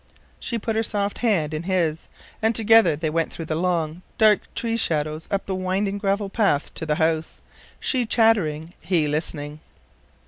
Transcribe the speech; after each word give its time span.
She 0.39 0.57
put 0.57 0.75
her 0.75 0.81
soft 0.81 1.19
hand 1.19 1.53
in 1.53 1.61
his, 1.61 2.07
and 2.41 2.55
together 2.55 2.95
they 2.95 3.11
went 3.11 3.31
through 3.31 3.45
the 3.45 3.53
long, 3.55 4.01
dark 4.17 4.51
tree 4.55 4.75
shadows 4.75 5.27
up 5.29 5.45
the 5.45 5.53
winding 5.53 5.99
gravel 5.99 6.27
path 6.27 6.73
to 6.73 6.87
the 6.87 6.95
house, 6.95 7.39
she 7.79 8.07
chattering, 8.07 8.73
he 8.81 9.07
listening. 9.07 9.59